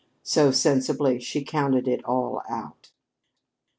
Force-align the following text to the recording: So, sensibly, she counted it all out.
So, 0.23 0.49
sensibly, 0.49 1.19
she 1.19 1.43
counted 1.43 1.87
it 1.87 2.03
all 2.05 2.41
out. 2.49 2.89